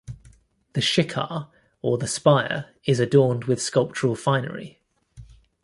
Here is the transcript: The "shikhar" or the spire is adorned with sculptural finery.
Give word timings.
The 0.73 0.81
"shikhar" 0.81 1.49
or 1.83 1.99
the 1.99 2.07
spire 2.07 2.71
is 2.85 2.99
adorned 2.99 3.43
with 3.43 3.61
sculptural 3.61 4.15
finery. 4.15 4.79